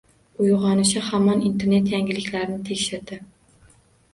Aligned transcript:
Uyg`onishi 0.45 1.03
hamon 1.09 1.45
internet 1.49 1.91
yangiliklarini 1.93 2.59
tekshirdi 2.71 3.19